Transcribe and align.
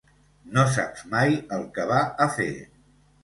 No 0.53 0.61
saps 0.77 1.03
mai 1.11 1.37
el 1.57 1.67
que 1.77 1.85
va 1.91 2.01
a 2.25 2.29
fer. 2.39 2.51